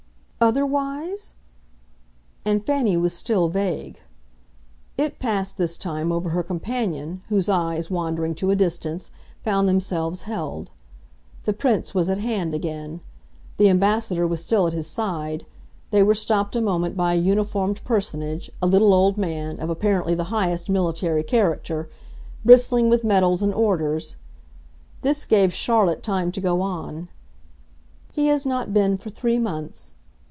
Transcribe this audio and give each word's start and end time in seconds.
"'Otherwise'?" 0.43 1.35
and 2.47 2.65
Fanny 2.65 2.97
was 2.97 3.13
still 3.15 3.47
vague. 3.47 3.99
It 4.97 5.19
passed, 5.19 5.59
this 5.59 5.77
time, 5.77 6.11
over 6.11 6.29
her 6.31 6.41
companion, 6.41 7.21
whose 7.29 7.47
eyes, 7.47 7.91
wandering, 7.91 8.33
to 8.41 8.49
a 8.49 8.55
distance, 8.55 9.11
found 9.43 9.69
themselves 9.69 10.23
held. 10.23 10.71
The 11.43 11.53
Prince 11.53 11.93
was 11.93 12.09
at 12.09 12.17
hand 12.17 12.55
again; 12.55 13.01
the 13.57 13.69
Ambassador 13.69 14.25
was 14.25 14.43
still 14.43 14.65
at 14.65 14.73
his 14.73 14.87
side; 14.87 15.45
they 15.91 16.01
were 16.01 16.15
stopped 16.15 16.55
a 16.55 16.59
moment 16.61 16.97
by 16.97 17.13
a 17.13 17.17
uniformed 17.21 17.83
personage, 17.83 18.49
a 18.63 18.65
little 18.65 18.95
old 18.95 19.19
man, 19.19 19.59
of 19.59 19.69
apparently 19.69 20.15
the 20.15 20.23
highest 20.33 20.69
military 20.69 21.21
character, 21.21 21.87
bristling 22.43 22.89
with 22.89 23.03
medals 23.03 23.43
and 23.43 23.53
orders. 23.53 24.15
This 25.03 25.27
gave 25.27 25.53
Charlotte 25.53 26.01
time 26.01 26.31
to 26.31 26.41
go 26.41 26.61
on. 26.61 27.09
"He 28.11 28.25
has 28.29 28.43
not 28.43 28.73
been 28.73 28.97
for 28.97 29.11
three 29.11 29.37
months." 29.37 29.93